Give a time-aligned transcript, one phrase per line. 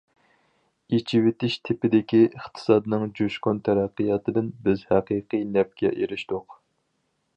[0.97, 6.61] ئېچىۋېتىش تىپىدىكى ئىقتىسادنىڭ جۇشقۇن تەرەققىياتىدىن بىز ھەقىقىي نەپكە ئېرىشتۇق.